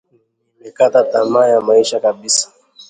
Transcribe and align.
Nimekata 0.59 1.03
tamaa 1.03 1.47
ya 1.47 1.61
maisha 1.61 1.99
kabisa 1.99 2.51